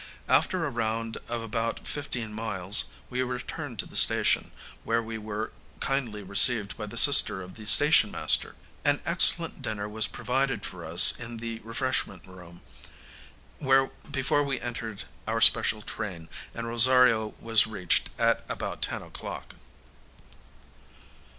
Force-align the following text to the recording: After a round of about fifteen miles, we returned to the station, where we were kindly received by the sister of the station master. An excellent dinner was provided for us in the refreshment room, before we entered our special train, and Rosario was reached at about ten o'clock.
After 0.27 0.65
a 0.65 0.71
round 0.71 1.17
of 1.27 1.43
about 1.43 1.85
fifteen 1.85 2.33
miles, 2.33 2.85
we 3.11 3.21
returned 3.21 3.77
to 3.77 3.85
the 3.85 3.95
station, 3.95 4.49
where 4.83 4.99
we 5.03 5.19
were 5.19 5.51
kindly 5.79 6.23
received 6.23 6.75
by 6.75 6.87
the 6.87 6.97
sister 6.97 7.43
of 7.43 7.53
the 7.53 7.67
station 7.67 8.09
master. 8.09 8.55
An 8.83 8.99
excellent 9.05 9.61
dinner 9.61 9.87
was 9.87 10.07
provided 10.07 10.65
for 10.65 10.83
us 10.85 11.11
in 11.19 11.37
the 11.37 11.59
refreshment 11.59 12.25
room, 12.25 12.61
before 14.11 14.41
we 14.41 14.59
entered 14.59 15.03
our 15.27 15.39
special 15.39 15.83
train, 15.83 16.29
and 16.55 16.65
Rosario 16.67 17.35
was 17.39 17.67
reached 17.67 18.09
at 18.17 18.43
about 18.49 18.81
ten 18.81 19.03
o'clock. 19.03 19.53